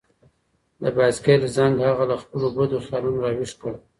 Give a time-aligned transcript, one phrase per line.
[0.81, 3.73] د بایسکل زنګ هغه له خپلو بدو خیالونو راویښ کړ.